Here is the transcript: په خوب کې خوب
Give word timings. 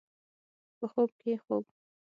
په 0.77 0.85
خوب 0.91 1.09
کې 1.21 1.31
خوب 1.43 1.65